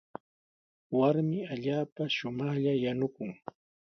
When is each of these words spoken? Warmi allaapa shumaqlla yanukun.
Warmi 0.97 1.37
allaapa 1.53 2.03
shumaqlla 2.15 2.73
yanukun. 2.83 3.31